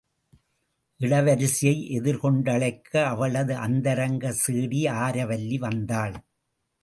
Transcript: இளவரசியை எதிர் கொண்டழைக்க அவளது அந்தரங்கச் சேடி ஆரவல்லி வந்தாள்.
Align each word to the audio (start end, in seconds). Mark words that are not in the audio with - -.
இளவரசியை 0.99 1.73
எதிர் 1.89 2.19
கொண்டழைக்க 2.21 3.03
அவளது 3.03 3.53
அந்தரங்கச் 3.57 4.41
சேடி 4.43 4.81
ஆரவல்லி 5.03 5.59
வந்தாள். 5.59 6.15